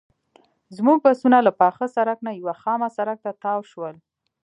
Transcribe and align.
زموږ 0.75 0.97
بسونه 1.05 1.37
له 1.47 1.51
پاخه 1.61 1.85
سړک 1.95 2.17
نه 2.27 2.31
یوه 2.39 2.55
خامه 2.61 2.89
سړک 2.97 3.17
ته 3.25 3.31
تاو 3.43 3.61
شول. 3.71 3.95